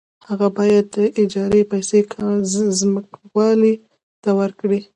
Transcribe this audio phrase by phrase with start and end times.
[0.29, 1.99] هغه باید د اجارې پیسې
[2.79, 3.61] ځمکوال
[4.23, 4.81] ته ورکړي